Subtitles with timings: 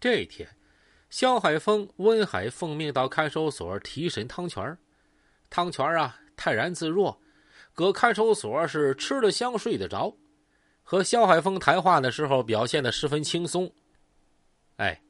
[0.00, 0.48] 这一天，
[1.10, 4.78] 肖海峰、温海奉命到看守所提审汤泉
[5.50, 7.20] 汤泉啊，泰然自若，
[7.74, 10.16] 搁看守所是吃得香、睡得着。
[10.82, 13.70] 和肖海峰谈话的时候，表现的十分轻松。
[14.76, 15.02] 哎，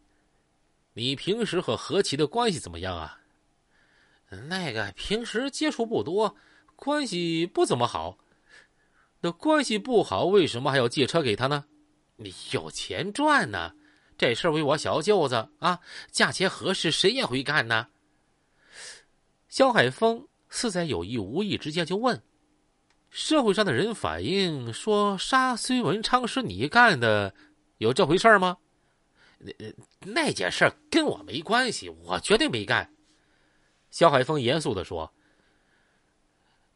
[0.94, 3.20] 你平时和何其的关系怎么样啊？
[4.48, 6.34] 那个平时接触不多，
[6.74, 8.18] 关系不怎么好。
[9.20, 11.66] 那关系不好，为什么还要借车给他呢？
[12.16, 13.74] 你有钱赚呢，
[14.20, 17.86] 这事儿为我小舅子啊，价钱合适，谁也会干呢。
[19.48, 22.22] 肖海峰似在有意无意之间就问
[23.08, 27.34] ：“社会上的人反映说杀孙文昌是你干的，
[27.78, 28.58] 有这回事吗？”
[29.40, 29.54] 那
[30.00, 32.92] 那件事跟我没关系，我绝对没干。
[33.90, 35.10] 肖海峰严肃的说：“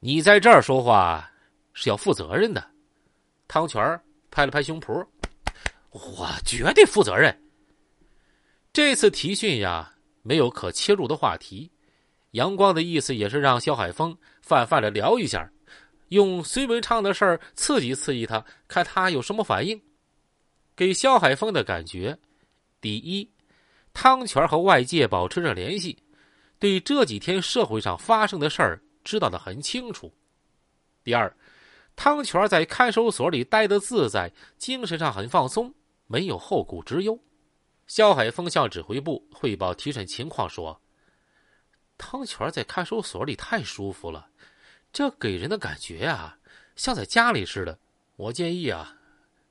[0.00, 1.30] 你在这儿说话
[1.74, 2.70] 是要负责任的。”
[3.46, 5.06] 汤泉拍了拍胸脯
[5.94, 7.34] ：“我绝对负责任。”
[8.74, 11.70] 这次提讯呀，没有可切入的话题。
[12.32, 15.48] 阳光的意思也是让肖海峰泛泛的聊一下，
[16.08, 19.80] 用隋文昌的事儿刺激刺激他，看他有什么反应。
[20.74, 22.18] 给肖海峰的感觉，
[22.80, 23.30] 第一，
[23.92, 25.96] 汤泉和外界保持着联系。
[26.58, 30.12] 对这几天社会上发生的事儿知道的很清楚。
[31.04, 31.32] 第二，
[31.94, 35.72] 汤泉在看守所里待的自在，精神上很放松，
[36.06, 37.18] 没有后顾之忧。
[37.86, 40.80] 肖海峰向指挥部汇报提审情况说
[41.98, 44.28] ：“汤泉在看守所里太舒服了，
[44.92, 46.38] 这给人的感觉啊，
[46.76, 47.78] 像在家里似的。
[48.16, 48.98] 我建议啊，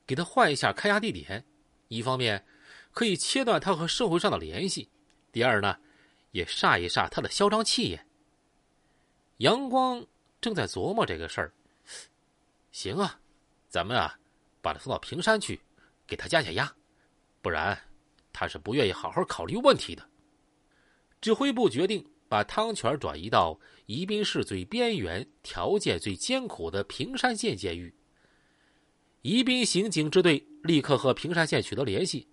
[0.06, 1.44] 给他换一下看押地点，
[1.88, 2.44] 一方面
[2.92, 4.88] 可以切断他和社会上的联系，
[5.32, 5.78] 第二呢。”
[6.34, 8.08] 也煞一煞他的嚣张气焰。
[9.36, 10.04] 阳光
[10.40, 11.52] 正在琢磨这个事儿。
[12.72, 13.20] 行啊，
[13.68, 14.18] 咱们啊，
[14.60, 15.60] 把他送到平山去，
[16.06, 16.74] 给他加加压，
[17.42, 17.78] 不然
[18.32, 20.08] 他是不愿意好好考虑问题的。
[21.20, 27.94] 指挥部决定把汤泉转移到宜宾市最边缘、条件最艰苦的平山县监狱。
[29.22, 32.28] 宜宾刑警支队立刻和平山县取得联系，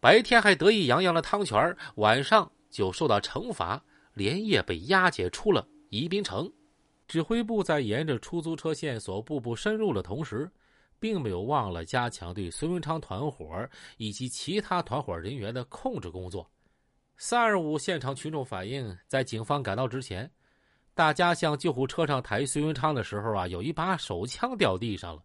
[0.00, 2.50] 白天还得意洋洋的汤泉，晚上。
[2.72, 6.50] 就受到惩罚，连夜被押解出了宜宾城。
[7.06, 10.50] 指挥部在沿着出租车线索步步深入的同时，
[11.02, 16.48] 并没有忘了加强对孙文昌团伙以及其他团伙人员的控制工作。
[17.16, 20.30] 三二五现场群众反映，在警方赶到之前，
[20.94, 25.24] 大家向救护车上抬孙文昌的时候啊，有一把手枪掉地上了。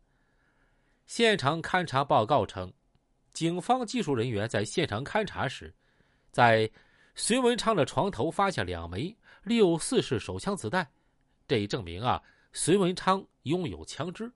[1.06, 2.74] 现场勘查报告称，
[3.34, 5.72] 警方技术人员在现场勘查时，
[6.32, 6.68] 在
[7.14, 10.88] 隋文昌的床头发现两枚六四式手枪子弹，
[11.48, 12.20] 这证明啊，
[12.52, 14.32] 隋文昌拥有枪支，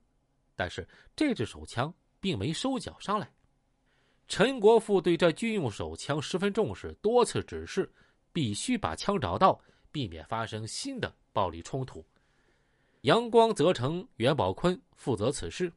[0.54, 0.86] 但是
[1.16, 3.30] 这支手枪并没收缴上来。
[4.28, 7.92] 陈国富对这军用手枪十分重视，多次指示
[8.32, 9.60] 必须把枪找到，
[9.90, 12.04] 避免发生新的暴力冲突。
[13.02, 15.70] 杨光责成袁宝坤负责此事。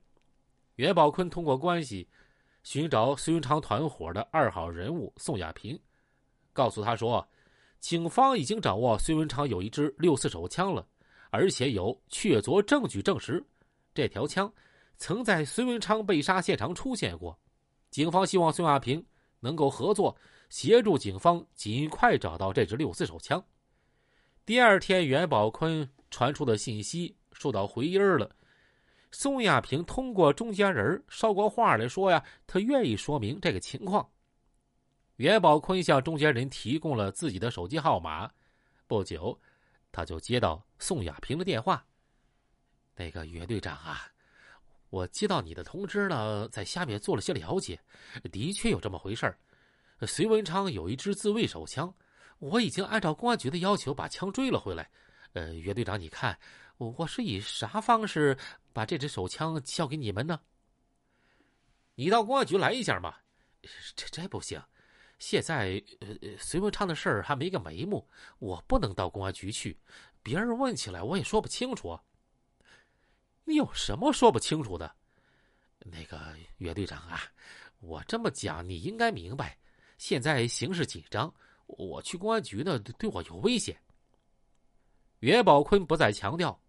[0.75, 2.07] 袁宝坤通过关系
[2.63, 5.77] 寻找孙文昌团伙的二号人物宋亚平。
[6.53, 7.27] 告诉他说，
[7.79, 10.87] 警方已经掌握孙文昌有一支六四手枪了，
[11.29, 13.43] 而且有确凿证据证实，
[13.95, 14.53] 这条枪
[14.97, 17.39] 曾在孙文昌被杀现场出现过。
[17.89, 19.03] 警方希望孙亚平
[19.39, 20.15] 能够合作，
[20.49, 23.43] 协助警方尽快找到这支六四手枪。
[24.45, 28.29] 第二天，袁宝坤传出的信息收到回音了，
[29.11, 34.07] 宋亚平通过中间人捎过话来说呀，他愿意说明这个情况。
[35.15, 38.29] 袁宝坤向中间人提供了自己的手机号码，
[38.87, 39.39] 不久，
[39.89, 41.85] 他就接到宋亚平的电话。
[42.95, 44.07] 那个袁队长啊，
[44.89, 47.79] 我接到你的通知呢，在下面做了些了解，
[48.31, 49.37] 的确有这么回事儿。
[50.07, 51.93] 隋文昌有一支自卫手枪，
[52.39, 54.89] 我已经按照公安局的要求把枪追了回来。
[55.33, 56.37] 呃，袁队长，你看，
[56.77, 58.37] 我是以啥方式
[58.71, 60.39] 把这支手枪交给你们呢？
[61.95, 63.15] 你到公安局来一下嘛。
[63.95, 64.61] 这这不行。
[65.17, 68.07] 现在，呃，隋文昌的事儿还没个眉目，
[68.37, 69.77] 我不能到公安局去，
[70.21, 71.99] 别人问起来我也说不清楚。
[73.45, 74.93] 你有什么说不清楚的？
[75.79, 77.21] 那个袁队长啊，
[77.79, 79.57] 我这么讲你应该明白，
[79.97, 81.33] 现在形势紧张，
[81.67, 83.79] 我去公安局呢对我有危险。
[85.19, 86.59] 袁宝坤不再强调，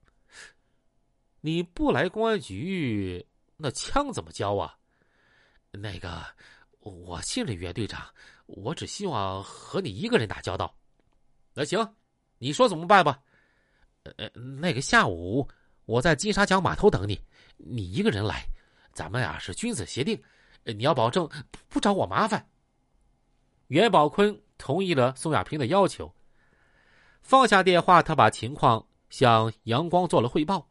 [1.40, 3.26] 你不来公安局，
[3.56, 4.78] 那枪怎么交啊？
[5.70, 6.24] 那个，
[6.80, 8.06] 我信任袁队长。
[8.46, 10.72] 我只希望和你一个人打交道，
[11.52, 11.96] 那行，
[12.38, 13.20] 你说怎么办吧？
[14.04, 15.48] 呃，那个下午
[15.86, 17.20] 我在金沙江码头等你，
[17.56, 18.46] 你一个人来，
[18.92, 20.20] 咱们呀是君子协定，
[20.64, 21.28] 你要保证
[21.68, 22.48] 不找我麻烦。
[23.68, 26.12] 袁宝坤同意了宋亚平的要求。
[27.22, 30.68] 放下电话，他把情况向杨光做了汇报。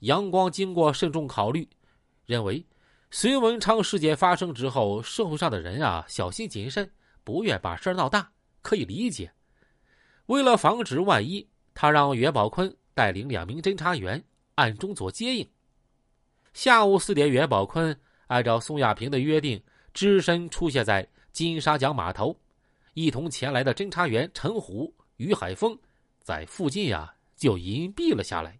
[0.00, 1.68] 杨光经过慎重考虑，
[2.26, 2.66] 认为
[3.10, 6.90] 隋文昌事件发生之后，社会上的人啊小心谨慎，
[7.22, 8.32] 不愿把事儿闹大，
[8.62, 9.32] 可以理解。
[10.26, 14.22] 为了防止万一，他让袁宝坤带领两名侦查员
[14.54, 15.46] 暗中做接应。
[16.52, 17.94] 下午四点，袁宝坤
[18.28, 19.60] 按照宋亚平的约定，
[19.92, 22.34] 只身出现在金沙江码头，
[22.94, 24.94] 一同前来的侦查员陈虎。
[25.16, 25.78] 于海峰
[26.22, 28.58] 在附近呀，就隐蔽了下来。